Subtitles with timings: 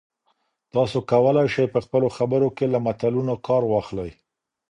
[0.73, 4.11] تاسي کولای شئ په خپلو خبرو کې له متلونو کار واخلئ.